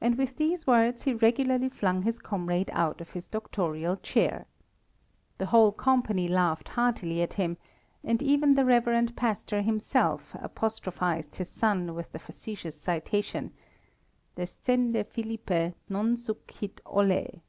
And 0.00 0.18
with 0.18 0.38
these 0.38 0.66
words 0.66 1.04
he 1.04 1.14
regularly 1.14 1.68
flung 1.68 2.02
his 2.02 2.18
comrade 2.18 2.68
out 2.72 3.00
of 3.00 3.10
his 3.10 3.28
doctorial 3.28 3.96
chair. 3.96 4.44
The 5.38 5.46
whole 5.46 5.70
company 5.70 6.26
laughed 6.26 6.70
heartily 6.70 7.22
at 7.22 7.34
him, 7.34 7.56
and 8.02 8.24
even 8.24 8.54
the 8.56 8.64
Rev. 8.64 9.14
Pastor 9.14 9.62
himself 9.62 10.34
apostrophized 10.34 11.36
his 11.36 11.48
son 11.48 11.94
with 11.94 12.10
the 12.10 12.18
facetious 12.18 12.74
citation: 12.74 13.52
"_Descende 14.36 15.06
Philippe, 15.06 15.74
non 15.88 16.16
sunt 16.16 16.50
hic 16.50 16.80
ollae! 16.84 17.40